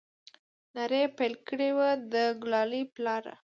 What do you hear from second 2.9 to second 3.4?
پلاره!